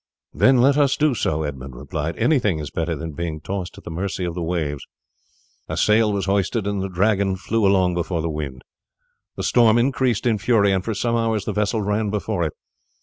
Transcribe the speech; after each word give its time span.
"Then 0.33 0.61
let 0.61 0.77
us 0.79 0.97
do 0.97 1.13
so," 1.13 1.43
Edmund 1.43 1.75
replied; 1.75 2.17
"anything 2.17 2.57
is 2.57 2.71
better 2.71 2.95
than 2.95 3.11
being 3.11 3.39
tossed 3.39 3.77
at 3.77 3.83
the 3.83 3.91
mercy 3.91 4.25
of 4.25 4.33
the 4.33 4.41
waves." 4.41 4.83
A 5.69 5.77
sail 5.77 6.11
was 6.11 6.25
hoisted, 6.25 6.65
and 6.65 6.81
the 6.81 6.89
Dragon 6.89 7.35
flew 7.35 7.67
along 7.67 7.93
before 7.93 8.23
the 8.23 8.27
wind. 8.31 8.63
The 9.35 9.43
storm 9.43 9.77
increased 9.77 10.25
in 10.25 10.39
fury, 10.39 10.71
and 10.71 10.83
for 10.83 10.95
some 10.95 11.15
hours 11.15 11.45
the 11.45 11.53
vessel 11.53 11.83
ran 11.83 12.09
before 12.09 12.41
it. 12.43 12.53